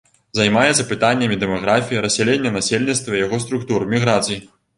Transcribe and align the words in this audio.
Займаецца 0.37 0.85
пытаннямі 0.91 1.37
дэмаграфіі, 1.43 1.99
рассялення 2.07 2.53
насельніцтва 2.57 3.13
і 3.19 3.23
яго 3.25 3.41
структур, 3.45 3.87
міграцый. 3.95 4.43